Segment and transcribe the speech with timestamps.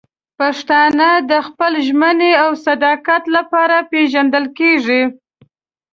[0.39, 5.01] پښتانه د خپل ژمنې او صداقت لپاره پېژندل کېږي.